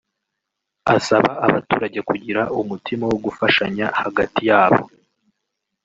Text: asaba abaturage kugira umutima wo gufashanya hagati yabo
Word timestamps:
asaba 0.95 1.29
abaturage 1.45 1.99
kugira 2.09 2.41
umutima 2.61 3.03
wo 3.11 3.17
gufashanya 3.25 3.85
hagati 4.01 4.39
yabo 4.49 4.83